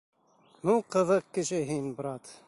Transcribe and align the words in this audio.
Ну, 0.69 0.77
ҡыҙыҡ 0.95 1.27
кеше 1.37 1.61
һин, 1.73 1.91
брат! 2.01 2.39